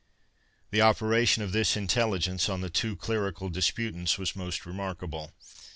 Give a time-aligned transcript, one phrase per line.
[0.71, 5.35] The operation of this intelligence on the two clerical disputants was more remarkable.